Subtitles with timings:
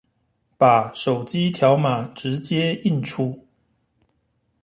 [0.57, 3.45] 把手機條碼直接印出